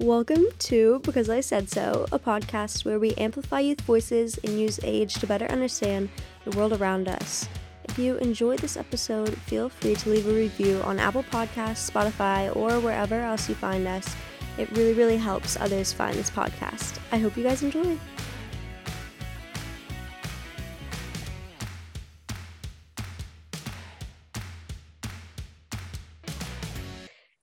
[0.00, 4.78] Welcome to Because I Said So, a podcast where we amplify youth voices and use
[4.84, 6.08] age to better understand
[6.44, 7.48] the world around us.
[7.82, 12.54] If you enjoyed this episode, feel free to leave a review on Apple Podcasts, Spotify,
[12.54, 14.14] or wherever else you find us.
[14.56, 17.00] It really, really helps others find this podcast.
[17.10, 17.98] I hope you guys enjoy.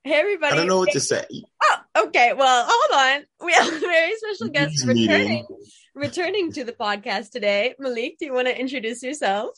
[0.05, 0.53] Hey everybody.
[0.53, 1.25] I don't know what to say.
[1.96, 2.34] Okay.
[2.34, 3.25] Well, hold on.
[3.46, 5.45] We have a very special guest returning,
[5.94, 7.76] returning to the podcast today.
[7.80, 9.52] Malik, do you want to introduce yourself?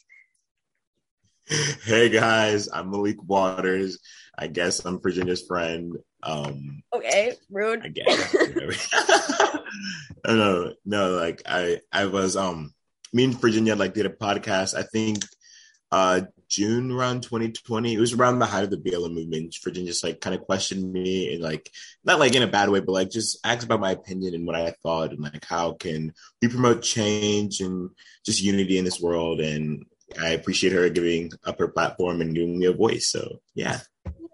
[1.48, 4.00] Hey guys, I'm Malik Waters.
[4.38, 5.95] I guess I'm Virginia's friend.
[6.22, 7.81] Um Okay, rude.
[7.84, 8.36] I guess.
[10.28, 12.73] no, no, like I I was um
[13.14, 15.23] me and Virginia like did a podcast, I think
[15.90, 17.94] uh June around 2020.
[17.94, 19.56] It was around the height of the BLM movement.
[19.64, 21.72] Virginia just like kind of questioned me and like
[22.04, 24.56] not like in a bad way, but like just asked about my opinion and what
[24.56, 27.89] I thought and like how can we promote change and
[28.26, 29.39] just unity in this world.
[29.39, 29.86] And
[30.22, 33.08] I appreciate her giving up her platform and giving me a voice.
[33.08, 33.80] So yeah.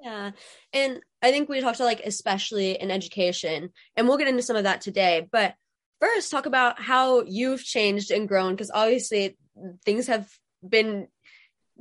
[0.02, 0.32] Yeah.
[0.74, 4.58] And I think we talked to like especially in education, and we'll get into some
[4.58, 5.28] of that today.
[5.32, 5.56] But
[6.02, 9.38] first talk about how you've changed and grown because obviously
[9.86, 10.30] things have
[10.68, 11.08] been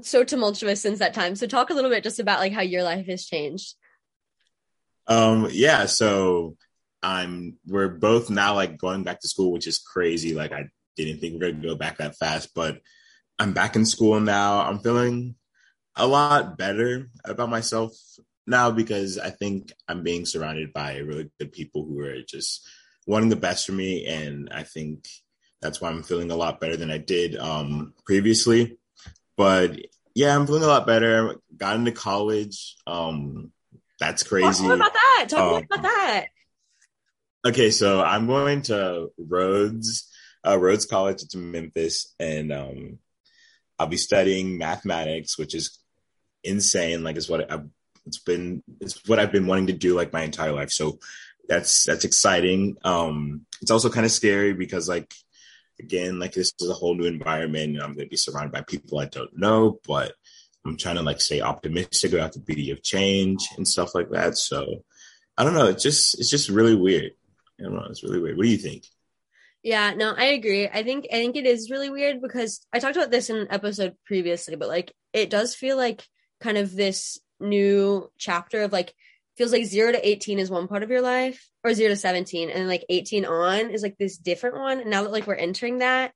[0.00, 1.36] so tumultuous since that time.
[1.36, 3.74] So talk a little bit just about like how your life has changed.
[5.06, 6.56] Um yeah, so
[7.02, 10.34] I'm we're both now like going back to school, which is crazy.
[10.34, 12.80] Like I didn't think we are gonna go back that fast, but
[13.38, 14.60] I'm back in school now.
[14.60, 15.34] I'm feeling
[15.96, 17.92] a lot better about myself
[18.46, 22.66] now because I think I'm being surrounded by really good people who are just
[23.06, 24.06] wanting the best for me.
[24.06, 25.06] And I think
[25.60, 28.78] that's why I'm feeling a lot better than I did um, previously.
[29.36, 29.78] But
[30.14, 31.36] yeah, I'm feeling a lot better.
[31.56, 32.76] Got into college.
[32.86, 33.52] Um,
[33.98, 34.64] that's crazy.
[34.64, 35.26] Talk about that.
[35.28, 36.26] Talk um, about that.
[37.44, 40.08] Okay, so I'm going to Rhodes,
[40.46, 41.22] uh, Rhodes College.
[41.22, 42.98] It's in Memphis, and um,
[43.78, 45.78] I'll be studying mathematics, which is
[46.44, 47.02] insane.
[47.02, 47.68] Like, it's what I've
[48.06, 50.70] it's been it's what I've been wanting to do like my entire life.
[50.70, 50.98] So
[51.48, 52.76] that's that's exciting.
[52.84, 55.12] Um, it's also kind of scary because like
[55.82, 57.80] again, like this is a whole new environment.
[57.80, 60.14] I'm going to be surrounded by people I don't know, but
[60.64, 64.36] I'm trying to like stay optimistic about the beauty of change and stuff like that.
[64.36, 64.84] So
[65.36, 65.66] I don't know.
[65.66, 67.12] It's just it's just really weird.
[67.58, 67.86] I don't know.
[67.90, 68.36] It's really weird.
[68.36, 68.84] What do you think?
[69.62, 70.68] Yeah, no, I agree.
[70.68, 73.48] I think I think it is really weird because I talked about this in an
[73.50, 76.06] episode previously, but like it does feel like
[76.40, 78.94] kind of this new chapter of like
[79.36, 82.50] feels like 0 to 18 is one part of your life or 0 to 17
[82.50, 84.80] and then like 18 on is like this different one.
[84.80, 86.12] And now that like we're entering that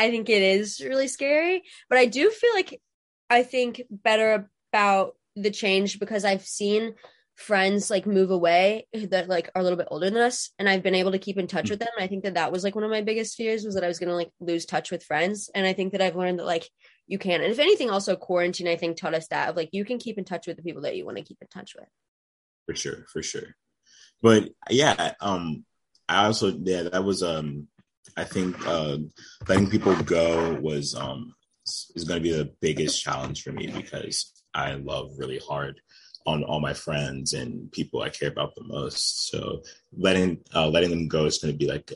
[0.00, 2.80] i think it is really scary but i do feel like
[3.28, 6.94] i think better about the change because i've seen
[7.36, 10.82] friends like move away that like are a little bit older than us and i've
[10.82, 11.70] been able to keep in touch mm.
[11.70, 11.88] with them.
[11.96, 13.88] And i think that that was like one of my biggest fears was that i
[13.88, 16.46] was going to like lose touch with friends and i think that i've learned that
[16.46, 16.68] like
[17.06, 17.40] you can.
[17.40, 20.18] And if anything also quarantine i think taught us that of like you can keep
[20.18, 21.88] in touch with the people that you want to keep in touch with
[22.70, 23.56] for sure for sure
[24.22, 25.64] but yeah um
[26.08, 27.66] i also yeah that was um
[28.16, 28.96] i think uh
[29.48, 31.34] letting people go was um
[31.96, 35.80] is going to be the biggest challenge for me because i love really hard
[36.26, 39.28] on all my friends and people I care about the most.
[39.30, 39.62] So
[39.96, 41.92] letting uh, letting them go is going to be like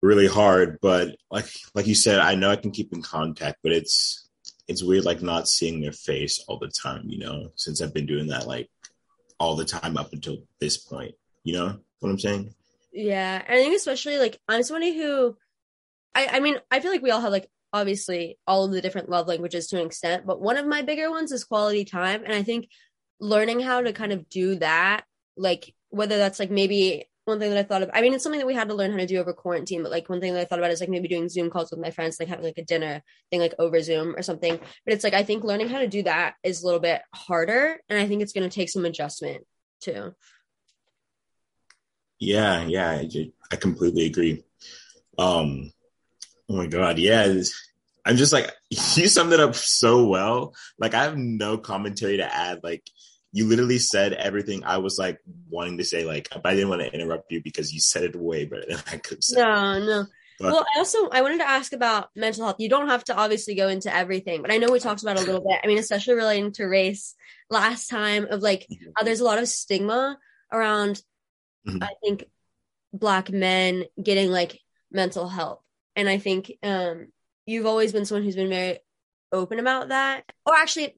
[0.00, 0.78] really hard.
[0.80, 4.28] But like like you said, I know I can keep in contact, but it's
[4.68, 7.04] it's weird like not seeing their face all the time.
[7.08, 8.70] You know, since I've been doing that like
[9.40, 11.14] all the time up until this point.
[11.42, 12.54] You know what I'm saying?
[12.92, 15.36] Yeah, I think especially like I'm somebody who,
[16.14, 19.08] I I mean I feel like we all have like obviously all of the different
[19.08, 22.34] love languages to an extent, but one of my bigger ones is quality time, and
[22.34, 22.68] I think
[23.18, 25.04] learning how to kind of do that,
[25.36, 28.38] like whether that's like maybe one thing that I thought of, I mean, it's something
[28.38, 30.40] that we had to learn how to do over quarantine, but like one thing that
[30.40, 32.58] I thought about is like maybe doing Zoom calls with my friends, like having like
[32.58, 34.58] a dinner thing, like over Zoom or something.
[34.84, 37.80] But it's like, I think learning how to do that is a little bit harder.
[37.88, 39.46] And I think it's going to take some adjustment
[39.80, 40.14] too.
[42.18, 42.66] Yeah.
[42.66, 43.02] Yeah.
[43.50, 44.44] I completely agree.
[45.18, 45.72] Um,
[46.48, 46.98] oh my God.
[46.98, 47.40] Yeah.
[48.04, 50.54] I'm just like, you summed it up so well.
[50.78, 52.60] Like, I have no commentary to add.
[52.62, 52.82] Like,
[53.32, 55.18] you literally said everything I was like
[55.48, 56.04] wanting to say.
[56.04, 58.82] Like, but I didn't want to interrupt you because you said it way better than
[58.90, 59.40] I could say.
[59.40, 60.06] No, no.
[60.40, 62.56] But, well, I also I wanted to ask about mental health.
[62.58, 65.20] You don't have to obviously go into everything, but I know we talked about a
[65.20, 65.60] little bit.
[65.62, 67.14] I mean, especially relating to race
[67.50, 68.90] last time of like mm-hmm.
[68.98, 70.18] uh, there's a lot of stigma
[70.50, 71.02] around.
[71.68, 71.82] Mm-hmm.
[71.82, 72.24] I think
[72.92, 74.58] black men getting like
[74.90, 75.62] mental help,
[75.94, 77.08] and I think um
[77.44, 78.78] you've always been someone who's been very
[79.32, 80.24] open about that.
[80.46, 80.96] Or actually,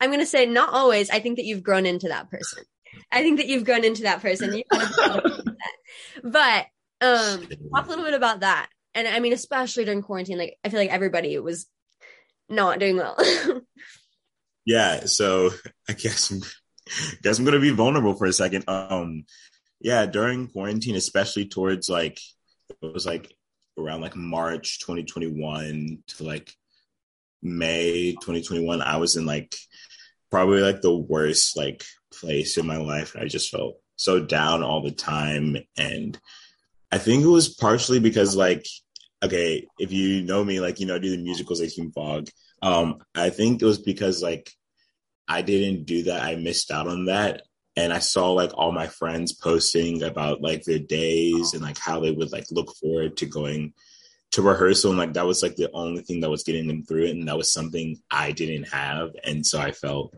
[0.00, 1.10] I'm going to say not always.
[1.10, 2.64] I think that you've grown into that person.
[3.10, 4.62] I think that you've grown into that person.
[6.22, 6.66] but
[7.00, 8.68] um, talk a little bit about that.
[8.94, 11.66] And I mean, especially during quarantine, like I feel like everybody was
[12.48, 13.16] not doing well.
[14.64, 15.04] yeah.
[15.06, 15.50] So
[15.88, 16.42] I guess I'm,
[17.22, 18.64] guess I'm gonna be vulnerable for a second.
[18.68, 19.24] Um,
[19.80, 22.18] yeah, during quarantine, especially towards like
[22.70, 23.34] it was like
[23.76, 26.52] around like March 2021 to like
[27.42, 29.54] May 2021, I was in like
[30.34, 33.14] probably like the worst like place in my life.
[33.16, 35.56] I just felt so down all the time.
[35.76, 36.18] And
[36.90, 38.66] I think it was partially because like,
[39.22, 42.26] okay, if you know me, like, you know, I do the musicals like Team Fog.
[42.62, 44.50] Um, I think it was because like
[45.28, 46.24] I didn't do that.
[46.24, 47.42] I missed out on that.
[47.76, 52.00] And I saw like all my friends posting about like their days and like how
[52.00, 53.72] they would like look forward to going
[54.34, 57.04] to rehearsal and like that was like the only thing that was getting them through
[57.04, 60.14] it and that was something I didn't have and so I felt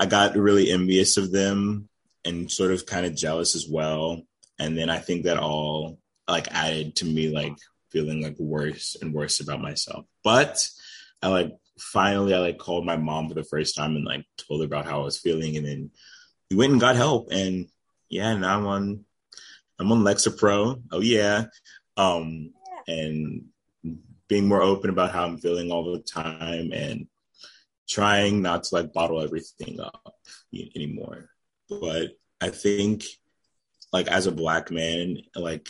[0.00, 1.88] I got really envious of them
[2.24, 4.22] and sort of kind of jealous as well
[4.58, 5.98] and then I think that all
[6.28, 7.54] like added to me like
[7.90, 10.06] feeling like worse and worse about myself.
[10.24, 10.68] But
[11.22, 14.60] I like finally I like called my mom for the first time and like told
[14.60, 15.90] her about how I was feeling and then
[16.50, 17.68] we went and got help and
[18.08, 19.04] yeah now I'm on
[19.78, 20.82] I'm on Lexapro.
[20.90, 21.44] Oh yeah.
[21.96, 22.54] Um
[22.86, 23.44] and
[24.28, 27.08] being more open about how I'm feeling all the time and
[27.88, 30.14] trying not to like bottle everything up
[30.76, 31.30] anymore.
[31.68, 33.04] But I think
[33.92, 35.68] like as a black man, like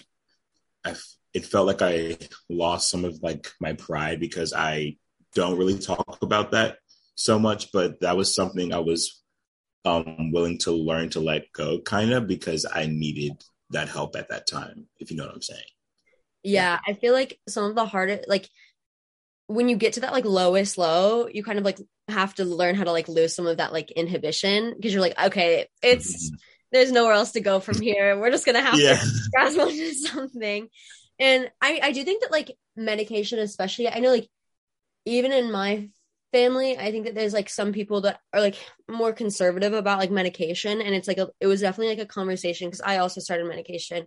[0.85, 0.95] I
[1.33, 2.19] it felt like I
[2.49, 4.97] lost some of like my pride because I
[5.35, 6.79] don't really talk about that
[7.15, 9.23] so much, but that was something I was
[9.87, 14.29] um willing to learn to let go kind of because I needed that help at
[14.29, 15.62] that time, if you know what I'm saying
[16.42, 18.48] yeah i feel like some of the hardest like
[19.46, 21.78] when you get to that like lowest low you kind of like
[22.08, 25.19] have to learn how to like lose some of that like inhibition because you're like
[25.20, 26.37] okay it's mm-hmm.
[26.72, 28.94] there's nowhere else to go from here we're just gonna have yeah.
[28.94, 30.69] to grasp onto something
[31.19, 34.28] and i i do think that like medication especially i know like
[35.04, 35.88] even in my
[36.32, 38.56] family i think that there's like some people that are like
[38.88, 42.69] more conservative about like medication and it's like a, it was definitely like a conversation
[42.69, 44.06] because i also started medication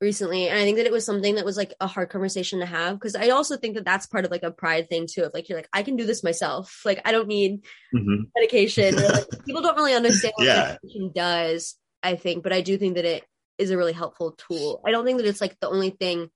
[0.00, 2.66] recently and i think that it was something that was like a hard conversation to
[2.66, 5.32] have because i also think that that's part of like a pride thing too of
[5.34, 7.64] like you're like i can do this myself like i don't need
[7.94, 8.22] mm-hmm.
[8.36, 10.76] medication like, people don't really understand what yeah.
[10.82, 13.24] medication does i think but i do think that it
[13.58, 16.30] is a really helpful tool i don't think that it's like the only thing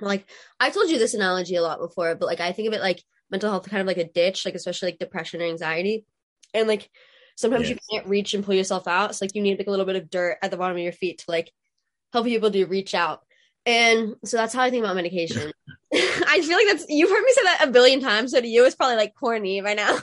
[0.00, 2.80] like i told you this analogy a lot before but like i think of it
[2.80, 6.04] like mental health kind of like a ditch like especially like depression or anxiety
[6.52, 6.90] and like
[7.36, 7.70] sometimes yes.
[7.70, 9.96] you can't reach and pull yourself out so like you need like a little bit
[9.96, 11.50] of dirt at the bottom of your feet to like
[12.12, 13.22] help people to reach out.
[13.66, 15.52] And so that's how I think about medication.
[15.92, 18.30] I feel like that's you've heard me say that a billion times.
[18.30, 19.98] So to you, it's probably like corny by now.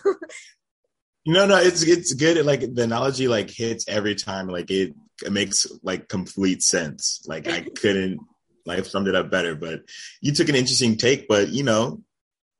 [1.25, 2.45] no, no, it's it's good.
[2.45, 4.47] Like the analogy like hits every time.
[4.47, 4.95] Like it,
[5.25, 7.21] it makes like complete sense.
[7.25, 8.19] Like I couldn't
[8.65, 9.55] like summed it up better.
[9.55, 9.83] But
[10.19, 11.29] you took an interesting take.
[11.29, 12.01] But you know,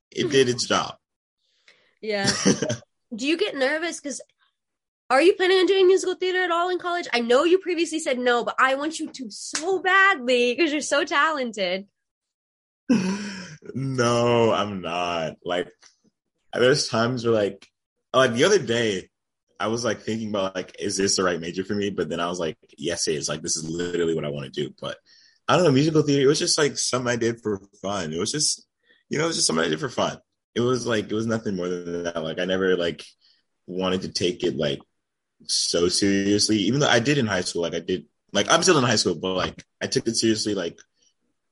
[0.10, 0.96] it did its job.
[2.02, 2.32] Yeah.
[3.14, 4.00] Do you get nervous?
[4.00, 4.22] Because
[5.10, 7.08] are you planning on doing musical theater at all in college?
[7.14, 10.82] I know you previously said no, but I want you to so badly because you're
[10.82, 11.88] so talented.
[13.74, 15.38] no, I'm not.
[15.46, 15.70] Like,
[16.54, 17.68] there's times where, like,
[18.14, 19.10] like the other day,
[19.60, 21.90] I was like thinking about like, is this the right major for me?
[21.90, 23.30] But then I was like, yes, it is.
[23.30, 24.74] Like, this is literally what I want to do.
[24.80, 24.98] But
[25.48, 26.24] I don't know, musical theater.
[26.24, 28.12] It was just like something I did for fun.
[28.12, 28.68] It was just,
[29.10, 30.20] you know, it was just something I did for fun.
[30.54, 32.22] It was like it was nothing more than that.
[32.22, 33.06] Like I never like
[33.68, 34.80] wanted to take it like
[35.46, 37.62] so seriously, even though I did in high school.
[37.62, 40.56] Like I did, like I'm still in high school, but like I took it seriously,
[40.56, 40.80] like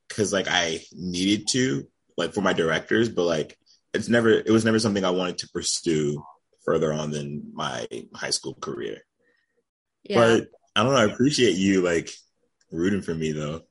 [0.08, 1.88] because like I needed to,
[2.18, 3.10] like for my directors.
[3.10, 3.58] But like
[3.94, 6.24] it's never, it was never something I wanted to pursue
[6.64, 9.02] further on than my high school career.
[10.04, 10.20] Yeah.
[10.20, 11.00] But I don't know.
[11.00, 12.10] I appreciate you like
[12.72, 13.62] rooting for me though.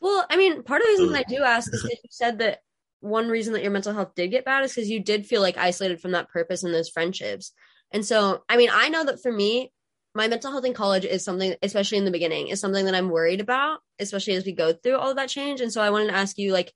[0.00, 2.60] Well, I mean, part of the reason I do ask is that you said that
[3.00, 5.56] one reason that your mental health did get bad is because you did feel like
[5.56, 7.52] isolated from that purpose and those friendships.
[7.92, 9.72] And so, I mean, I know that for me,
[10.14, 13.10] my mental health in college is something, especially in the beginning, is something that I'm
[13.10, 15.60] worried about, especially as we go through all of that change.
[15.60, 16.72] And so I wanted to ask you, like,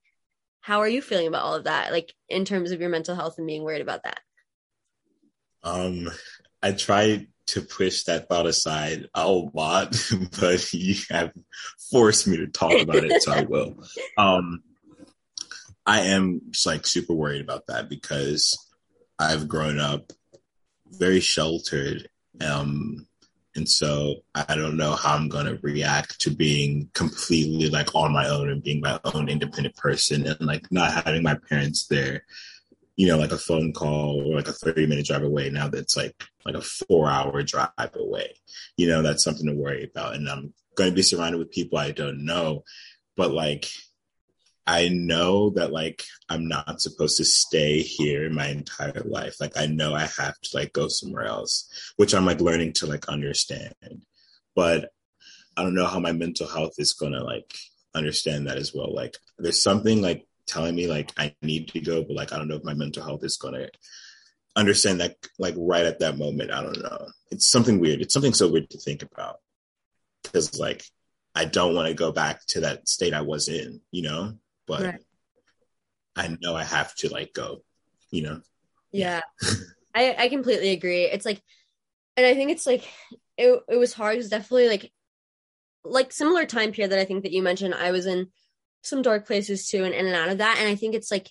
[0.61, 3.38] how are you feeling about all of that, like in terms of your mental health
[3.38, 4.21] and being worried about that?
[5.62, 6.11] Um,
[6.62, 9.97] I try to push that thought aside a lot,
[10.40, 11.33] but you have
[11.90, 13.83] forced me to talk about it, so I will.
[14.19, 14.62] Um,
[15.87, 18.57] I am just like super worried about that because
[19.19, 20.12] I've grown up
[20.90, 22.09] very sheltered.
[22.40, 23.06] Um,
[23.56, 28.12] and so I don't know how I'm going to react to being completely like on
[28.12, 32.25] my own and being my own independent person and like not having my parents there,
[32.97, 35.50] you know, like a phone call or like a 30 minute drive away.
[35.50, 36.14] Now that's like
[36.47, 38.35] like a four hour drive away.
[38.76, 40.14] You know, that's something to worry about.
[40.14, 42.62] And I'm going to be surrounded with people I don't know.
[43.16, 43.68] But like
[44.71, 49.41] I know that like I'm not supposed to stay here my entire life.
[49.41, 52.87] Like I know I have to like go somewhere else, which I'm like learning to
[52.87, 53.75] like understand.
[54.55, 54.93] But
[55.57, 57.53] I don't know how my mental health is gonna like
[57.97, 58.95] understand that as well.
[58.95, 62.47] Like there's something like telling me like I need to go, but like I don't
[62.47, 63.67] know if my mental health is gonna
[64.55, 66.53] understand that like right at that moment.
[66.53, 67.09] I don't know.
[67.33, 68.03] It's something weird.
[68.03, 69.41] It's something so weird to think about.
[70.33, 70.85] Cause like
[71.35, 74.35] I don't want to go back to that state I was in, you know?
[74.71, 75.00] But right.
[76.15, 77.62] I know I have to like go,
[78.12, 78.41] you know?
[78.93, 79.21] Yeah.
[79.95, 81.05] I, I completely agree.
[81.07, 81.43] It's like
[82.17, 82.89] and I think it's like
[83.37, 84.15] it it was hard.
[84.15, 84.93] It was definitely like
[85.85, 87.75] like similar time period that I think that you mentioned.
[87.75, 88.29] I was in
[88.83, 90.59] some dark places too, and in and out of that.
[90.61, 91.29] And I think it's like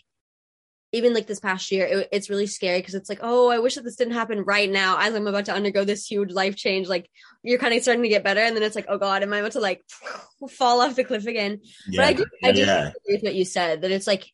[0.92, 3.76] even like this past year, it, it's really scary because it's like, oh, I wish
[3.76, 6.88] that this didn't happen right now as I'm about to undergo this huge life change.
[6.88, 7.10] Like
[7.44, 9.40] you're kind of starting to get better, and then it's like, oh god, am I
[9.40, 9.84] about to like
[10.50, 11.62] fall off the cliff again?
[11.88, 12.88] Yeah, but I do, I do yeah.
[12.90, 14.32] agree with what you said that it's like,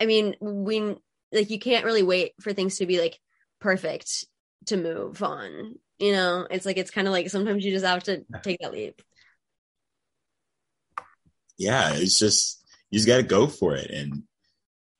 [0.00, 0.96] I mean, we
[1.32, 3.18] like you can't really wait for things to be like
[3.60, 4.26] perfect
[4.66, 5.74] to move on.
[5.98, 8.72] You know, it's like it's kind of like sometimes you just have to take that
[8.72, 9.02] leap
[11.60, 13.90] yeah, it's just you just got to go for it.
[13.90, 14.22] And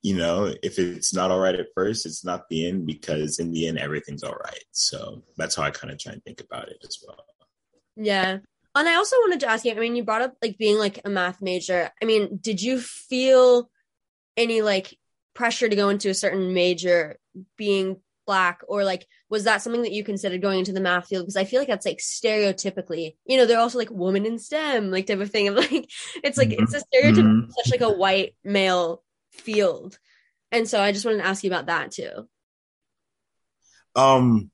[0.03, 3.53] you know, if it's not all right at first, it's not the end because in
[3.53, 4.65] the end, everything's all right.
[4.73, 7.19] So that's how I kind of try and think about it as well.
[7.97, 8.39] Yeah.
[8.75, 11.01] And I also wanted to ask you, I mean, you brought up like being like
[11.05, 11.91] a math major.
[12.01, 13.69] I mean, did you feel
[14.37, 14.97] any like
[15.35, 17.19] pressure to go into a certain major
[17.57, 21.25] being black or like was that something that you considered going into the math field
[21.25, 24.91] because i feel like that's like stereotypically you know they're also like woman in stem
[24.91, 25.91] like type of thing of like
[26.23, 26.63] it's like mm-hmm.
[26.63, 27.51] it's a stereotype mm-hmm.
[27.51, 29.99] such like a white male field.
[30.53, 32.29] And so i just wanted to ask you about that too.
[33.95, 34.51] Um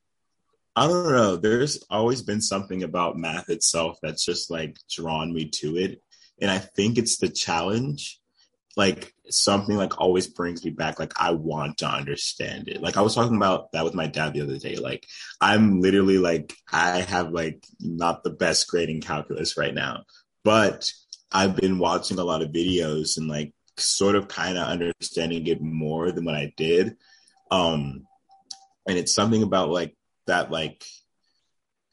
[0.75, 1.37] i don't know.
[1.37, 6.03] There's always been something about math itself that's just like drawn me to it.
[6.41, 8.21] And i think it's the challenge.
[8.77, 12.83] Like something like always brings me back like i want to understand it.
[12.83, 14.77] Like i was talking about that with my dad the other day.
[14.77, 15.07] Like
[15.41, 20.05] i'm literally like i have like not the best grading calculus right now.
[20.45, 20.93] But
[21.33, 25.61] i've been watching a lot of videos and like sort of kind of understanding it
[25.61, 26.97] more than what i did.
[27.51, 28.07] Um
[28.87, 29.95] and it's something about like
[30.27, 30.85] that like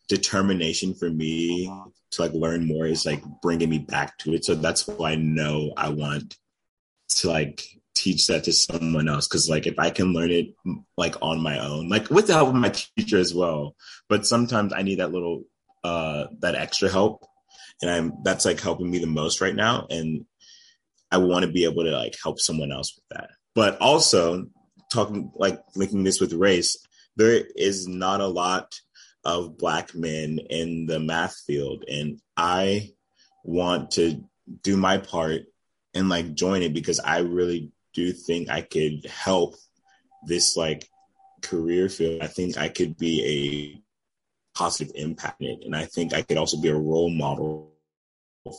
[0.07, 1.71] determination for me
[2.11, 4.45] to like learn more is like bringing me back to it.
[4.45, 6.37] So that's why i know i want
[7.09, 7.63] to like
[7.95, 9.27] teach that to someone else.
[9.27, 10.53] Because like if i can learn it
[10.97, 13.75] like on my own like with the help of my teacher as well.
[14.09, 15.43] But sometimes i need that little
[15.83, 17.25] uh that extra help.
[17.81, 19.87] And i'm that's like helping me the most right now.
[19.89, 20.25] And
[21.13, 24.45] i want to be able to like help someone else with that but also
[24.91, 26.77] talking like linking this with race
[27.15, 28.73] there is not a lot
[29.23, 32.89] of black men in the math field and i
[33.43, 34.21] want to
[34.61, 35.43] do my part
[35.93, 39.55] and like join it because I really do think I could help
[40.25, 40.87] this like
[41.41, 42.21] career field.
[42.21, 43.23] I think I could be
[43.75, 45.59] a positive impact in it.
[45.65, 47.73] And I think I could also be a role model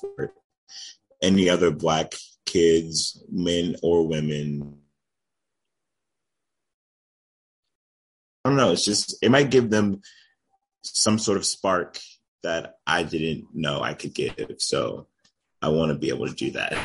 [0.01, 0.33] for
[1.23, 2.15] any other black
[2.47, 4.79] kids, men or women.
[8.45, 8.73] I don't know.
[8.73, 10.03] It's just, it might give them
[10.83, 11.99] some sort of spark
[12.43, 14.57] that I didn't know I could give.
[14.59, 15.09] So
[15.61, 16.77] I want to be able to do that.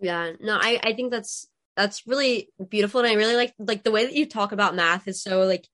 [0.00, 3.90] Yeah, no, I I think that's that's really beautiful, and I really like like the
[3.90, 5.68] way that you talk about math is so like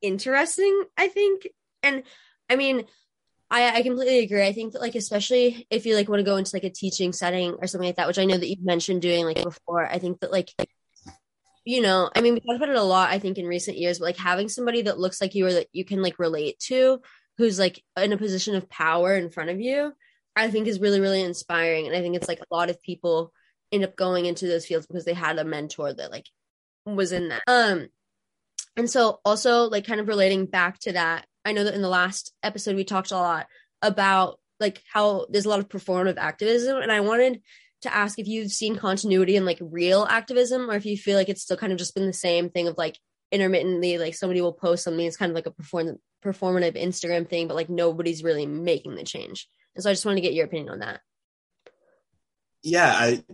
[0.00, 0.84] interesting.
[0.96, 1.48] I think,
[1.82, 2.04] and
[2.48, 2.84] I mean,
[3.50, 4.46] I I completely agree.
[4.46, 7.12] I think that like especially if you like want to go into like a teaching
[7.12, 9.86] setting or something like that, which I know that you've mentioned doing like before.
[9.86, 10.52] I think that like
[11.64, 13.10] you know, I mean, we talked about it a lot.
[13.10, 15.68] I think in recent years, but like having somebody that looks like you or that
[15.72, 17.00] you can like relate to,
[17.36, 19.92] who's like in a position of power in front of you
[20.38, 21.86] I think is really, really inspiring.
[21.86, 23.32] And I think it's like a lot of people
[23.72, 26.26] end up going into those fields because they had a mentor that like
[26.86, 27.42] was in that.
[27.46, 27.88] Um,
[28.76, 31.88] and so also like kind of relating back to that, I know that in the
[31.88, 33.46] last episode we talked a lot
[33.82, 37.42] about like how there's a lot of performative activism, and I wanted
[37.82, 41.28] to ask if you've seen continuity in like real activism, or if you feel like
[41.28, 42.98] it's still kind of just been the same thing of like
[43.30, 47.48] intermittently like somebody will post something it's kind of like a perform performative Instagram thing,
[47.48, 49.48] but like nobody's really making the change.
[49.74, 51.00] And so I just want to get your opinion on that.
[52.62, 53.24] Yeah, I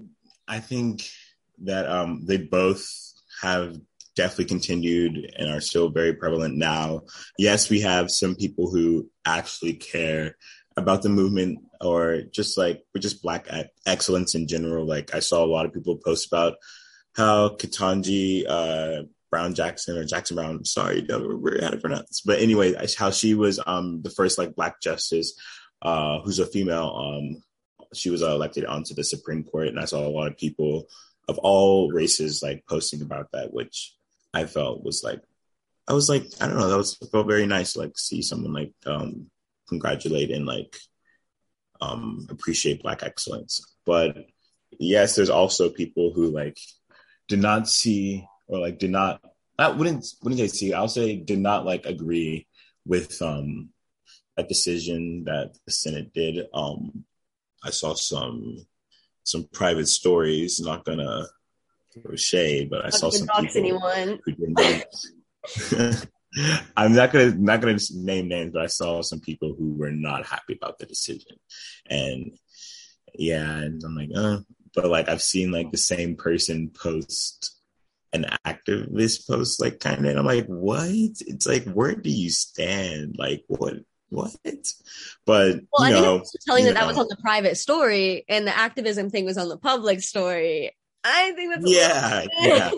[0.47, 1.09] I think
[1.63, 2.87] that um, they both
[3.41, 3.77] have
[4.17, 7.03] definitely continued and are still very prevalent now.
[7.39, 10.37] Yes, we have some people who actually care
[10.77, 13.47] about the movement or just like we're just black
[13.87, 14.87] excellence in general.
[14.87, 16.57] Like I saw a lot of people post about
[17.15, 22.21] how Ketanji uh, Brown Jackson or Jackson Brown, sorry, don't remember how to pronounce.
[22.21, 25.35] But anyway, how she was um the first like black justice
[25.83, 26.95] uh who's a female.
[26.97, 27.43] Um
[27.93, 30.89] she was uh, elected onto the Supreme Court, and I saw a lot of people
[31.29, 33.95] of all races like posting about that, which
[34.35, 35.23] I felt was like
[35.87, 38.53] I was like, I don't know, that was felt very nice to like see someone
[38.53, 39.31] like um
[39.69, 40.77] congratulate and like
[41.81, 43.75] um appreciate black excellence.
[43.87, 44.27] But
[44.79, 46.59] yes, there's also people who like
[47.29, 49.21] did not see or like did not
[49.59, 52.47] I wouldn't wouldn't say see, I'll say did not like agree
[52.85, 53.71] with um
[54.37, 56.47] that decision that the Senate did.
[56.53, 57.05] Um
[57.63, 58.67] I saw some
[59.23, 61.27] some private stories, not gonna
[62.03, 64.21] throw shade, but I saw some people anyone.
[64.25, 66.07] who did not
[66.77, 70.27] I'm not gonna not gonna name names, but I saw some people who were not
[70.27, 71.37] happy about the decision,
[71.89, 72.37] and
[73.15, 74.39] yeah, and I'm like, uh,
[74.75, 77.55] but like I've seen like the same person post
[78.13, 80.89] an activist post, like kind of, and I'm like, what?
[80.89, 83.17] It's like, where do you stand?
[83.19, 83.75] Like, what?
[84.09, 84.37] What?
[85.27, 86.81] But well, you I know, telling that know.
[86.81, 90.77] that was on the private story, and the activism thing was on the public story.
[91.05, 92.71] I think that's yeah, yeah,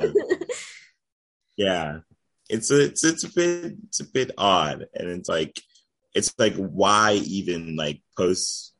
[1.56, 1.98] yeah.
[2.48, 5.60] It's a, it's it's a bit it's a bit odd, and it's like
[6.14, 8.74] it's like why even like post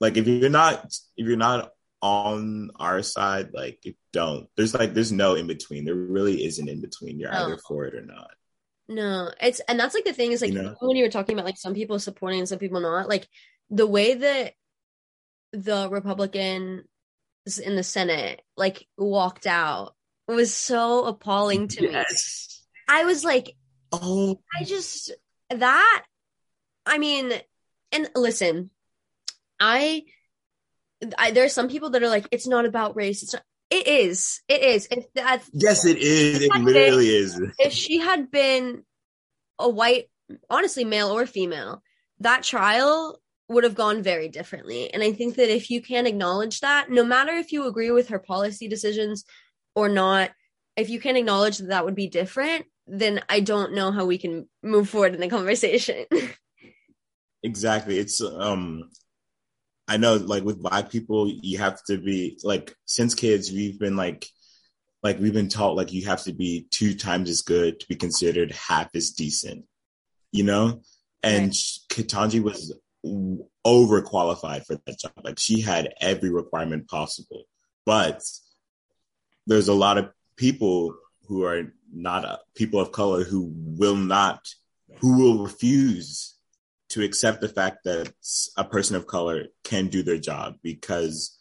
[0.00, 0.84] like if you're not
[1.16, 1.70] if you're not
[2.02, 4.48] on our side, like don't.
[4.56, 5.84] There's like there's no in between.
[5.84, 7.18] There really isn't in between.
[7.18, 8.30] You're either for it or not.
[8.88, 10.74] No, it's and that's like the thing is like you know?
[10.80, 13.28] when you were talking about like some people supporting and some people not, like
[13.68, 14.54] the way that
[15.52, 16.84] the Republican
[17.58, 19.94] in the Senate like walked out
[20.30, 22.62] it was so appalling to yes.
[22.88, 22.94] me.
[22.96, 23.56] I was like,
[23.90, 25.12] oh, I just
[25.50, 26.04] that.
[26.86, 27.32] I mean,
[27.90, 28.70] and listen,
[29.58, 30.04] I,
[31.18, 33.24] I are some people that are like, it's not about race.
[33.24, 33.42] It's not.
[33.70, 34.40] It is.
[34.48, 34.86] It is.
[34.90, 35.42] If that.
[35.52, 36.42] Yes, it is.
[36.42, 37.40] It literally been, is.
[37.58, 38.84] If she had been
[39.58, 40.10] a white,
[40.48, 41.82] honestly, male or female,
[42.20, 43.20] that trial
[43.50, 44.94] would have gone very differently.
[44.94, 48.08] And I think that if you can acknowledge that, no matter if you agree with
[48.10, 49.24] her policy decisions
[49.74, 50.30] or not,
[50.76, 54.18] if you can acknowledge that that would be different, then I don't know how we
[54.18, 56.06] can move forward in the conversation.
[57.42, 57.98] exactly.
[57.98, 58.88] It's um
[59.88, 63.96] I know like with black people you have to be like since kids we've been
[63.96, 64.28] like
[65.02, 67.96] like we've been taught like you have to be two times as good to be
[67.96, 69.64] considered half as decent.
[70.30, 70.82] You know?
[71.24, 71.78] And right.
[71.90, 72.72] Ketanji was
[73.04, 75.12] overqualified for that job.
[75.22, 77.44] Like she had every requirement possible.
[77.86, 78.22] But
[79.46, 80.94] there's a lot of people
[81.26, 84.48] who are not uh, people of color who will not,
[84.98, 86.34] who will refuse
[86.90, 88.12] to accept the fact that
[88.56, 91.38] a person of color can do their job because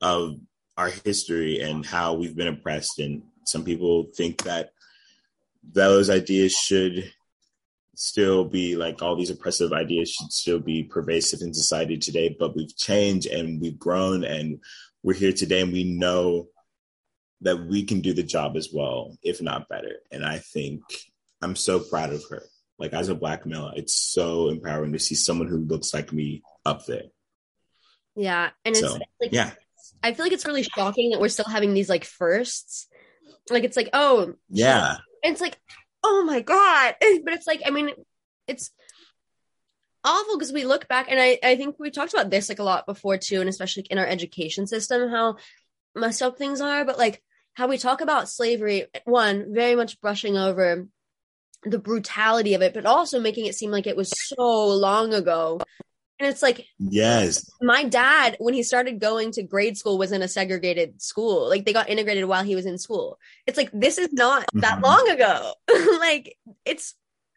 [0.00, 0.34] of
[0.76, 2.98] our history and how we've been oppressed.
[2.98, 4.70] And some people think that
[5.62, 7.12] those ideas should
[7.94, 12.56] still be like all these oppressive ideas should still be pervasive in society today, but
[12.56, 14.60] we've changed and we've grown and
[15.02, 16.48] we're here today and we know
[17.42, 19.96] that we can do the job as well, if not better.
[20.10, 20.82] And I think
[21.42, 22.42] I'm so proud of her.
[22.78, 26.42] Like as a black male, it's so empowering to see someone who looks like me
[26.64, 27.04] up there.
[28.16, 28.50] Yeah.
[28.64, 29.50] And it's like, yeah.
[30.02, 32.88] I feel like it's really shocking that we're still having these like firsts.
[33.50, 34.98] Like it's like, oh, yeah.
[35.22, 35.58] It's like,
[36.02, 36.94] oh my god.
[37.24, 37.90] But it's like i mean
[38.46, 38.70] it's
[40.04, 42.64] awful because we look back and I, I think we talked about this like a
[42.64, 45.36] lot before too and especially in our education system how
[45.94, 47.22] messed up things are but like
[47.54, 50.88] how we talk about slavery one very much brushing over
[51.64, 55.60] the brutality of it but also making it seem like it was so long ago
[56.22, 60.22] and it's like, yes, my dad, when he started going to grade school, was in
[60.22, 61.48] a segregated school.
[61.48, 63.18] Like they got integrated while he was in school.
[63.44, 64.84] It's like, this is not that mm-hmm.
[64.84, 65.52] long ago.
[65.98, 66.94] like it's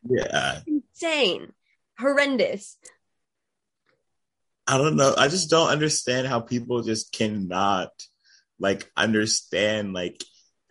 [0.08, 1.52] yeah, insane,
[1.98, 2.78] horrendous.
[4.67, 5.15] I don't know.
[5.17, 7.89] I just don't understand how people just cannot
[8.60, 9.93] like understand.
[9.93, 10.24] Like,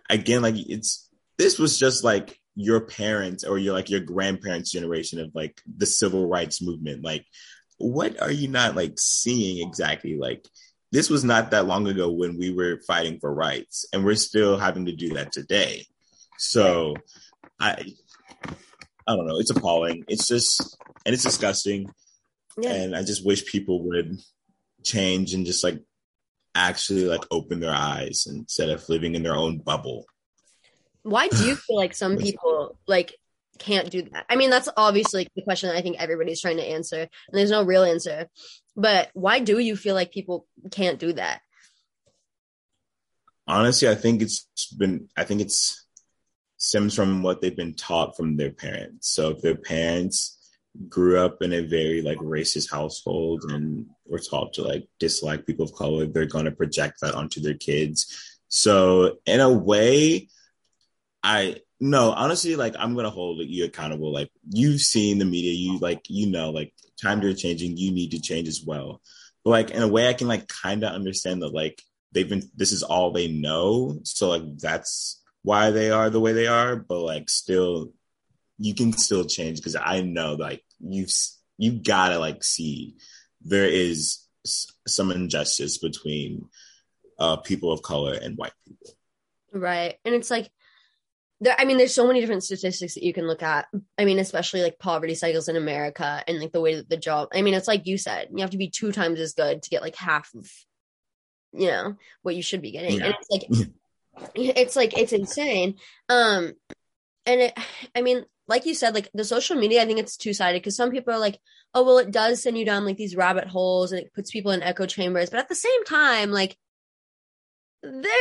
[0.08, 5.18] again, like it's this was just like your parents or your like your grandparents' generation
[5.18, 7.02] of like the civil rights movement.
[7.02, 7.26] Like,
[7.78, 10.16] what are you not like seeing exactly?
[10.16, 10.46] Like
[10.92, 14.58] this was not that long ago when we were fighting for rights, and we're still
[14.58, 15.86] having to do that today.
[16.38, 16.94] So
[17.60, 17.94] I
[19.06, 19.38] I don't know.
[19.38, 20.04] It's appalling.
[20.08, 21.90] It's just and it's disgusting.
[22.56, 22.72] Yeah.
[22.72, 24.18] And I just wish people would
[24.84, 25.82] change and just like
[26.54, 30.06] actually like open their eyes instead of living in their own bubble.
[31.02, 33.16] Why do you feel like some people like
[33.58, 34.26] can't do that.
[34.28, 37.62] I mean, that's obviously the question I think everybody's trying to answer, and there's no
[37.62, 38.28] real answer.
[38.76, 41.40] But why do you feel like people can't do that?
[43.46, 45.08] honestly, I think it's been.
[45.16, 45.86] I think it's
[46.56, 49.10] stems from what they've been taught from their parents.
[49.10, 50.38] So if their parents
[50.88, 55.64] grew up in a very like racist household and were taught to like dislike people
[55.64, 58.38] of color, they're going to project that onto their kids.
[58.48, 60.28] So in a way,
[61.22, 64.12] I no honestly like I'm gonna hold you accountable.
[64.12, 68.10] Like you've seen the media, you like you know like times are changing, you need
[68.12, 69.00] to change as well.
[69.44, 71.82] But like in a way, I can like kind of understand that like
[72.12, 76.32] they've been this is all they know, so like that's why they are the way
[76.32, 76.76] they are.
[76.76, 77.92] But like still,
[78.58, 81.12] you can still change because I know like you've
[81.58, 82.96] you gotta like see
[83.42, 84.26] there is
[84.86, 86.46] some injustice between
[87.18, 88.90] uh, people of color and white people.
[89.52, 90.50] Right, and it's like
[91.40, 93.66] there i mean there's so many different statistics that you can look at.
[93.98, 97.28] I mean especially like poverty cycles in america and like the way that the job
[97.34, 99.70] i mean it's like you said you have to be two times as good to
[99.70, 100.50] get like half of
[101.54, 102.98] you know what you should be getting.
[102.98, 103.06] Yeah.
[103.06, 103.70] and it's like
[104.34, 105.76] it's like it's insane.
[106.08, 106.54] Um
[107.26, 107.58] and it
[107.94, 110.90] i mean like you said like the social media i think it's two-sided because some
[110.90, 111.40] people are like
[111.72, 114.50] oh well it does send you down like these rabbit holes and it puts people
[114.50, 115.30] in echo chambers.
[115.30, 116.56] But at the same time like
[117.82, 118.12] there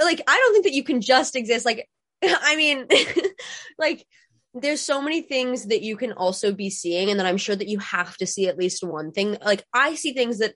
[0.00, 1.88] like i don't think that you can just exist like
[2.42, 2.86] I mean,
[3.78, 4.06] like
[4.54, 7.68] there's so many things that you can also be seeing and that I'm sure that
[7.68, 9.36] you have to see at least one thing.
[9.44, 10.54] Like I see things that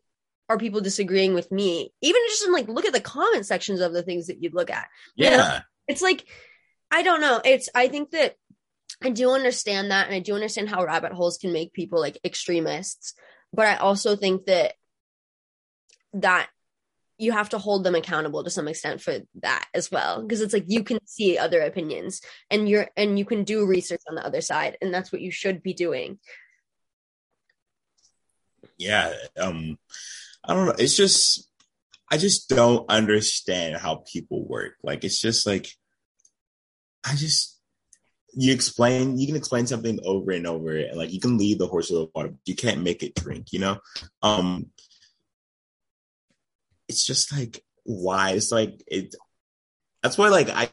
[0.49, 1.93] are people disagreeing with me.
[2.03, 4.71] Even just in like look at the comment sections of the things that you'd look
[4.71, 4.87] at.
[5.17, 5.31] Yeah.
[5.31, 5.59] You know?
[5.89, 6.25] It's like
[6.91, 7.41] I don't know.
[7.45, 8.37] It's I think that
[9.03, 12.19] I do understand that and I do understand how rabbit holes can make people like
[12.25, 13.15] extremists,
[13.53, 14.75] but I also think that
[16.15, 16.49] that
[17.19, 20.53] you have to hold them accountable to some extent for that as well because it's
[20.53, 24.25] like you can see other opinions and you're and you can do research on the
[24.25, 26.19] other side and that's what you should be doing.
[28.79, 29.79] Yeah um
[30.45, 31.49] i don't know it's just
[32.11, 35.69] i just don't understand how people work like it's just like
[37.05, 37.59] i just
[38.35, 41.67] you explain you can explain something over and over and like you can lead the
[41.67, 43.79] horse to the water you can't make it drink you know?
[44.23, 44.67] Um
[46.89, 49.15] it's just like why it's like it
[50.03, 50.69] that's why like i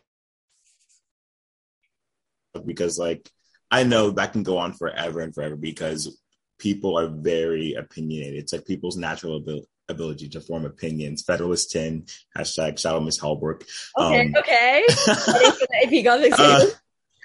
[2.66, 3.30] because like
[3.72, 6.20] i know that can go on forever and forever because
[6.60, 11.24] people are very opinionated it's like people's natural ability ability to form opinions.
[11.24, 12.06] Federalist 10,
[12.38, 13.64] hashtag shout out Miss Halbrook.
[13.98, 14.84] Okay, um, okay.
[14.88, 16.66] if you got uh,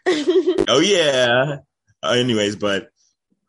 [0.68, 1.58] Oh yeah.
[2.02, 2.90] Uh, anyways, but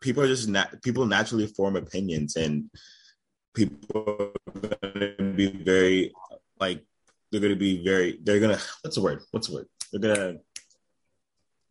[0.00, 2.70] people are just nat- people naturally form opinions and
[3.54, 6.12] people are going to be very
[6.58, 6.84] like
[7.30, 9.22] they're going to be very they're going to what's the word?
[9.30, 9.68] What's the word?
[9.92, 10.40] They're going to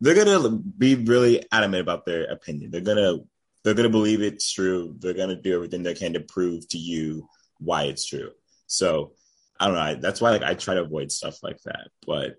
[0.00, 2.70] they're going to be really adamant about their opinion.
[2.70, 3.26] They're going to
[3.62, 4.96] they're going to believe it's true.
[4.98, 8.30] They're going to do everything they can to prove to you why it's true.
[8.66, 9.12] So
[9.58, 9.80] i don't know.
[9.80, 11.88] I, that's why like i try to avoid stuff like that.
[12.06, 12.36] But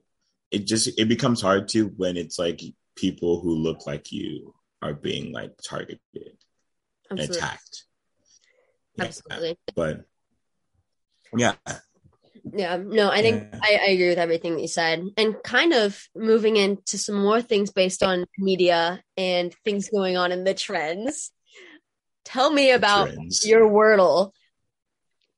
[0.49, 2.62] it just it becomes hard to when it's like
[2.95, 7.10] people who look like you are being like targeted Absolutely.
[7.10, 7.84] and attacked
[8.99, 9.58] Absolutely.
[9.75, 10.06] But
[11.36, 11.54] yeah.
[12.54, 13.60] Yeah, no, I think yeah.
[13.62, 15.06] I, I, agree with everything that you said.
[15.15, 20.32] And kind of moving into some more things based on media and things going on
[20.32, 21.32] in the trends.
[22.25, 23.45] Tell me about trends.
[23.45, 24.32] your Wordle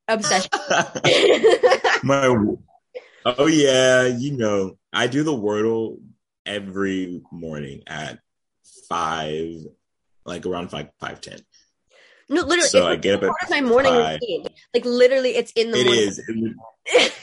[0.08, 0.50] obsession.
[2.04, 2.56] My
[3.26, 6.00] Oh yeah, you know, I do the Wordle
[6.46, 8.20] every morning at
[8.90, 9.56] five,
[10.26, 11.40] like around five five ten.
[12.30, 12.70] No, literally.
[12.70, 14.20] So I get up part of my morning five.
[14.22, 14.48] routine.
[14.74, 15.80] Like literally, it's in the.
[15.80, 16.56] It morning.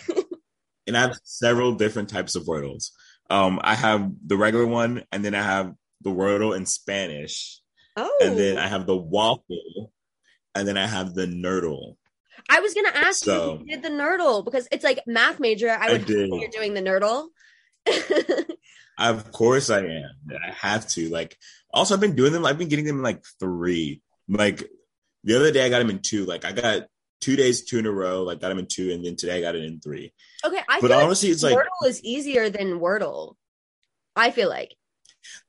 [0.09, 0.25] is,
[0.87, 2.91] and I have several different types of wordles.
[3.29, 7.61] Um, I have the regular one, and then I have the wordle in Spanish.
[7.97, 8.19] Oh.
[8.21, 9.93] And then I have the waffle,
[10.55, 11.97] and then I have the nerdle.
[12.49, 15.41] I was gonna ask so, you if you did the nerdle because it's like math
[15.41, 15.71] major.
[15.71, 17.29] I would I you're doing the nerdle.
[18.99, 20.11] of course I am.
[20.31, 21.09] I have to.
[21.09, 21.37] Like
[21.73, 24.03] also I've been doing them, I've been getting them in like three.
[24.29, 24.69] Like
[25.25, 26.25] the other day I got him in two.
[26.25, 26.87] Like I got
[27.21, 28.23] two days, two in a row.
[28.23, 30.13] Like got him in two, and then today I got it in three.
[30.45, 33.35] Okay, I but honestly, like it's like Wordle is easier than Wordle.
[34.17, 34.75] I feel like.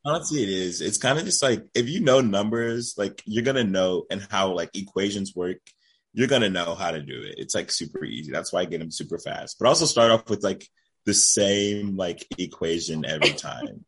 [0.04, 0.82] Honestly, it is.
[0.82, 4.54] It's kind of just like if you know numbers, like you're gonna know and how
[4.54, 5.58] like equations work.
[6.14, 7.36] You're gonna know how to do it.
[7.38, 8.32] It's like super easy.
[8.32, 9.58] That's why I get them super fast.
[9.60, 10.68] But also start off with like
[11.06, 13.86] the same like equation every time.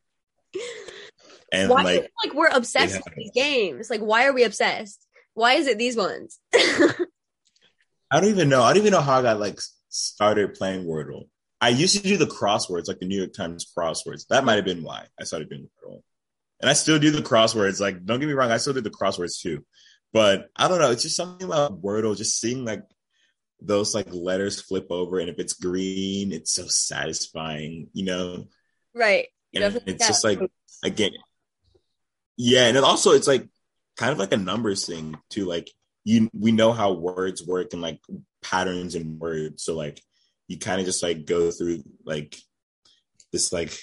[1.52, 3.90] and why like, like we're obsessed with these games.
[3.90, 5.06] Like, why are we obsessed?
[5.34, 6.40] Why is it these ones?
[6.54, 8.62] I don't even know.
[8.62, 11.28] I don't even know how I got like started playing Wordle.
[11.60, 14.28] I used to do the crosswords, like the New York Times crosswords.
[14.28, 16.02] That might have been why I started doing Wordle.
[16.62, 17.80] And I still do the crosswords.
[17.80, 19.66] Like, don't get me wrong, I still do the crosswords too.
[20.12, 20.92] But I don't know.
[20.92, 22.84] It's just something about Wordle, just seeing like
[23.60, 28.48] those like letters flip over, and if it's green, it's so satisfying, you know.
[28.94, 29.30] Right.
[29.54, 30.40] It's just like
[30.84, 31.12] again,
[32.38, 33.48] yeah, and also it's like
[33.98, 35.46] kind of like a numbers thing too.
[35.46, 35.70] Like
[36.04, 38.00] you, we know how words work and like
[38.42, 40.02] patterns in words, so like
[40.48, 42.38] you kind of just like go through like
[43.32, 43.78] this like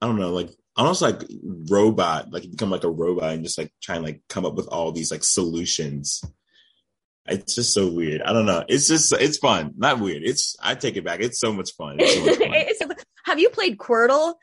[0.00, 1.22] I don't know like almost like
[1.70, 4.54] robot like you become like a robot and just like try and like come up
[4.54, 6.22] with all these like solutions.
[7.28, 8.22] It's just so weird.
[8.22, 8.64] I don't know.
[8.68, 9.72] It's just it's fun.
[9.76, 10.22] Not weird.
[10.22, 11.20] It's i take it back.
[11.20, 12.48] It's so much fun, so much fun.
[12.54, 12.82] it's,
[13.24, 14.34] have you played Quordle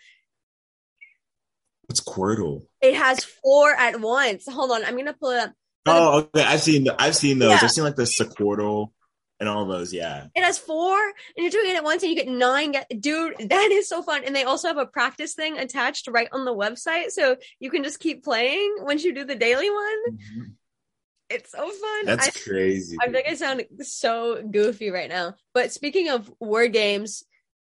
[1.93, 5.53] what's Quordle it has four at once hold on i'm gonna pull it up
[5.85, 7.59] oh okay i've seen i've seen those yeah.
[7.61, 8.89] i've seen like the sequirtle
[9.39, 10.27] and all those, yeah.
[10.35, 12.75] It has four, and you're doing it at once, and you get nine.
[12.97, 14.23] Dude, that is so fun.
[14.23, 17.83] And they also have a practice thing attached right on the website, so you can
[17.83, 20.11] just keep playing once you do the daily one.
[20.11, 20.43] Mm-hmm.
[21.29, 22.05] It's so fun.
[22.05, 22.95] That's I, crazy.
[23.01, 25.35] I think I sound so goofy right now.
[25.53, 27.23] But speaking of word games,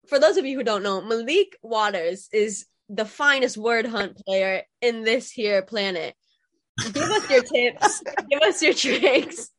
[0.07, 4.63] for those of you who don't know, Malik Waters is the finest word hunt player
[4.81, 6.15] in this here planet.
[6.93, 8.03] Give us your tips.
[8.29, 9.49] give us your tricks.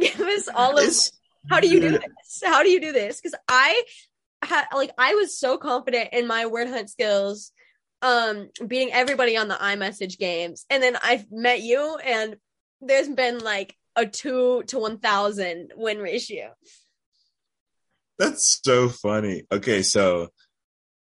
[0.00, 0.94] give us all of
[1.48, 2.42] how do you do this?
[2.44, 3.20] How do you do this?
[3.20, 3.82] Because I
[4.42, 7.52] had like I was so confident in my word hunt skills,
[8.02, 12.36] um, beating everybody on the iMessage games, and then I've met you, and
[12.80, 16.52] there's been like a two to one thousand win ratio.
[18.18, 19.44] That's so funny.
[19.52, 20.28] Okay, so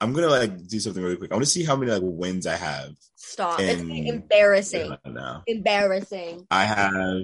[0.03, 1.31] I'm gonna like do something really quick.
[1.31, 2.91] I want to see how many like wins I have.
[3.15, 3.61] Stop!
[3.61, 4.97] In, it's like, embarrassing.
[5.47, 6.45] Embarrassing.
[6.51, 7.21] I have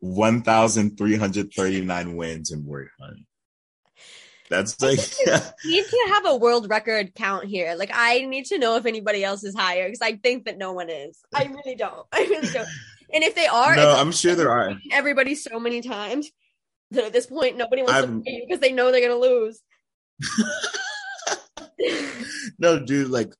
[0.00, 3.20] 1,339 wins in Word Hunt.
[4.50, 4.98] That's like
[5.64, 7.76] we need to have a world record count here.
[7.76, 10.72] Like I need to know if anybody else is higher because I think that no
[10.72, 11.20] one is.
[11.32, 12.08] I really don't.
[12.12, 12.66] I really don't.
[13.14, 14.76] And if they are, no, I'm sure there are.
[14.90, 16.28] Everybody so many times
[16.90, 18.18] that at this point nobody wants I'm...
[18.18, 19.60] to play because they know they're gonna lose.
[22.58, 23.32] no, dude, like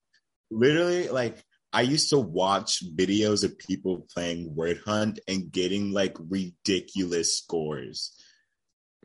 [0.51, 6.17] literally, like I used to watch videos of people playing Word Hunt and getting like
[6.19, 8.15] ridiculous scores.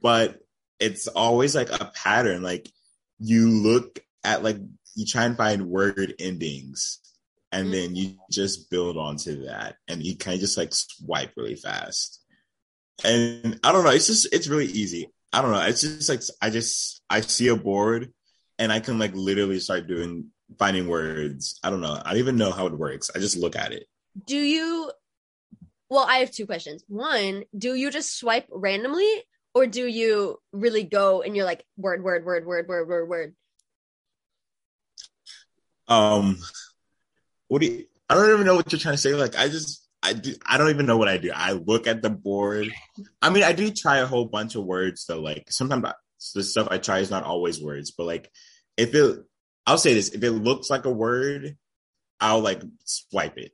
[0.02, 0.40] But
[0.80, 2.42] it's always like a pattern.
[2.42, 2.70] Like
[3.20, 4.58] you look at like
[4.96, 7.00] you try and find word endings
[7.52, 7.72] and mm-hmm.
[7.72, 12.22] then you just build onto that and you kind of just like swipe really fast.
[13.04, 15.10] And I don't know, it's just it's really easy.
[15.32, 15.62] I don't know.
[15.62, 18.14] It's just like I just I see a board
[18.60, 21.60] and I can like literally start doing finding words.
[21.64, 22.00] I don't know.
[22.04, 23.10] I don't even know how it works.
[23.16, 23.88] I just look at it.
[24.26, 24.92] Do you?
[25.90, 26.84] Well, I have two questions.
[26.88, 29.10] One, do you just swipe randomly,
[29.54, 33.36] or do you really go and you're like word, word, word, word, word, word, word?
[35.88, 36.38] Um,
[37.48, 37.86] what do you?
[38.10, 39.14] I don't even know what you're trying to say.
[39.14, 41.32] Like, I just, I do, I don't even know what I do.
[41.34, 42.68] I look at the board.
[43.22, 45.22] I mean, I do try a whole bunch of words though.
[45.22, 45.86] Like sometimes
[46.34, 48.32] the stuff I try is not always words, but like
[48.78, 49.20] if it
[49.66, 51.58] I'll say this: if it looks like a word,
[52.20, 53.52] I'll like swipe it.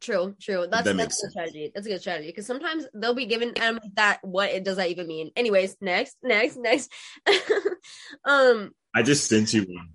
[0.00, 0.66] True, true.
[0.70, 1.72] That's that that's a good strategy.
[1.74, 4.90] That's a good strategy because sometimes they'll be given um that what it does that
[4.90, 5.30] even mean.
[5.36, 6.92] Anyways, next, next, next.
[8.24, 9.88] um, I just sent you one,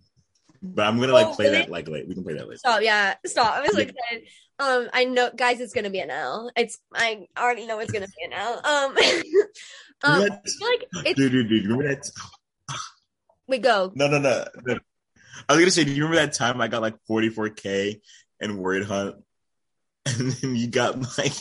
[0.64, 1.58] but I'm gonna like oh, play really?
[1.60, 2.08] that like late.
[2.08, 2.58] We can play that later.
[2.58, 3.54] Stop, yeah, stop.
[3.54, 3.94] I was like,
[4.60, 6.52] um, I know, guys, it's gonna be an L.
[6.56, 8.62] It's I already know it's gonna be an L.
[8.63, 8.98] Um,
[10.04, 10.19] um,
[10.62, 12.10] like it's, dude, dude, dude, remember that?
[13.48, 13.91] we go.
[13.95, 14.80] No, no, no, no.
[15.48, 18.02] I was gonna say, do you remember that time I got like 44k
[18.41, 19.15] in Word Hunt,
[20.06, 21.34] and then you got like,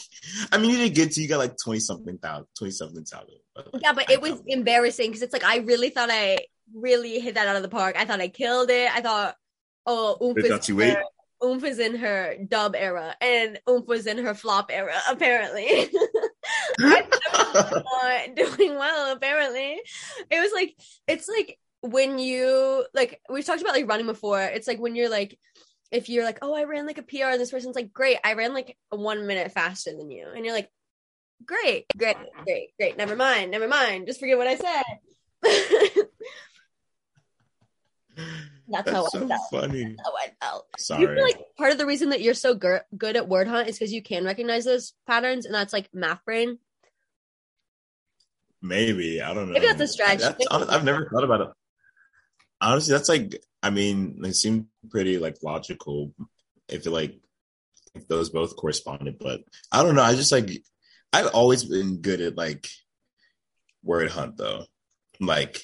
[0.53, 3.35] I mean, you didn't get to, you got like 20 something thousand, 20 something thousand.
[3.57, 6.39] Like, yeah, but it was embarrassing because it's like I really thought I
[6.73, 7.97] really hit that out of the park.
[7.99, 8.95] I thought I killed it.
[8.95, 9.35] I thought,
[9.87, 11.03] oh, Oomph is, in her,
[11.45, 14.95] Oomph is in her dub era, and Oomph was in her flop era.
[15.09, 15.89] Apparently.
[16.79, 19.81] Not doing well apparently.
[20.31, 24.41] It was like it's like when you like we've talked about like running before.
[24.41, 25.39] It's like when you're like
[25.91, 28.19] if you're like oh i ran like a pr and this person's like great.
[28.25, 30.29] I ran like one minute faster than you.
[30.35, 30.71] And you're like
[31.45, 32.97] great great great great.
[32.97, 34.07] Never mind never mind.
[34.07, 34.85] Just forget what i said
[38.71, 39.41] that's, that's, how so I felt.
[39.51, 42.35] funny that's how i felt sorry you feel like part of the reason that you're
[42.35, 45.73] so good good at word hunt is because you can recognize those patterns and that's
[45.73, 46.59] like math brain
[48.61, 51.49] maybe i don't know maybe that's a stretch that's, i've never thought about it
[52.61, 56.13] honestly, that's like, I mean, they seem pretty like logical
[56.69, 57.19] if it like
[57.95, 59.41] if those both corresponded, but
[59.73, 60.03] I don't know.
[60.03, 60.51] I just like
[61.13, 62.69] I've always been good at like
[63.83, 64.65] word hunt though.
[65.21, 65.61] Like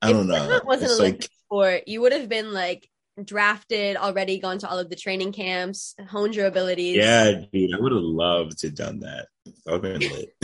[0.00, 0.60] I don't if know.
[0.64, 2.88] Wasn't it's like sport, you would have been like
[3.22, 6.96] drafted already, gone to all of the training camps, honed your abilities.
[6.96, 9.28] Yeah, dude, I would have loved to have done that.
[9.68, 10.34] I would have been lit.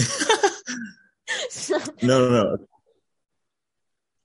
[2.02, 2.56] no, no, no.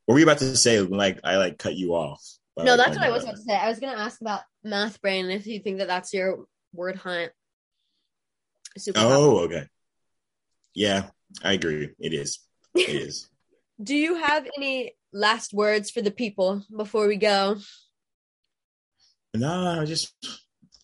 [0.05, 0.79] What were you about to say?
[0.81, 2.23] Like I like cut you off.
[2.57, 3.55] No, that's what I was about to say.
[3.55, 6.95] I was going to ask about math brain if you think that that's your word
[6.95, 7.31] hunt.
[8.77, 9.67] Super oh, okay.
[10.73, 11.07] Yeah,
[11.43, 11.89] I agree.
[11.99, 12.39] It is.
[12.75, 13.29] It is.
[13.83, 17.57] Do you have any last words for the people before we go?
[19.33, 20.13] No, I just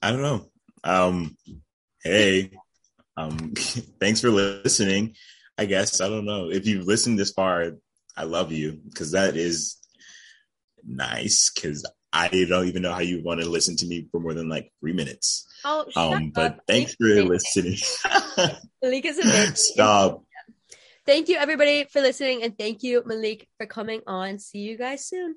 [0.02, 0.50] I don't know.
[0.84, 1.38] Um
[2.04, 2.52] hey,
[3.18, 3.54] um
[4.00, 5.16] thanks for listening.
[5.58, 6.50] I guess I don't know.
[6.50, 7.74] If you've listened this far,
[8.16, 9.78] I love you because that is
[10.84, 14.34] nice cuz I don't even know how you want to listen to me for more
[14.34, 15.48] than like 3 minutes.
[15.64, 17.78] Oh, um, but thanks for listening.
[18.82, 19.56] Malik amazing.
[19.56, 20.24] Stop.
[21.12, 22.42] Thank you, everybody, for listening.
[22.42, 24.40] And thank you, Malik, for coming on.
[24.40, 25.36] See you guys soon.